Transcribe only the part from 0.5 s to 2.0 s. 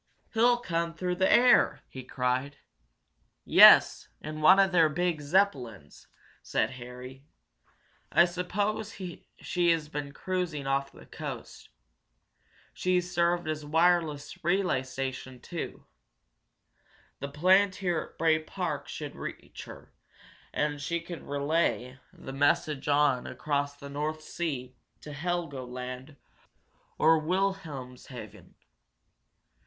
come through the air!"